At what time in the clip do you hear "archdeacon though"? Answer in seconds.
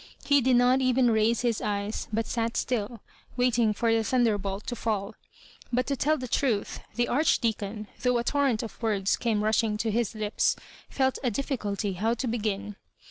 7.07-8.17